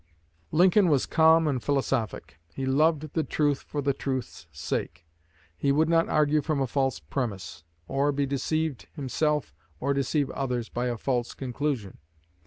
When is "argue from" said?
6.09-6.59